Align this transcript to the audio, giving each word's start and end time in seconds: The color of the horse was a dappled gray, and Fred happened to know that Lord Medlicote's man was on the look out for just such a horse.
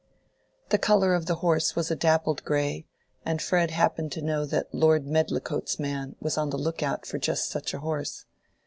The 0.69 0.79
color 0.79 1.13
of 1.13 1.27
the 1.27 1.35
horse 1.45 1.75
was 1.75 1.91
a 1.91 1.95
dappled 1.95 2.43
gray, 2.43 2.87
and 3.23 3.39
Fred 3.39 3.69
happened 3.69 4.11
to 4.13 4.21
know 4.23 4.47
that 4.47 4.73
Lord 4.73 5.05
Medlicote's 5.05 5.77
man 5.77 6.15
was 6.19 6.39
on 6.39 6.49
the 6.49 6.57
look 6.57 6.81
out 6.81 7.05
for 7.05 7.19
just 7.19 7.51
such 7.51 7.71
a 7.71 7.81
horse. 7.81 8.25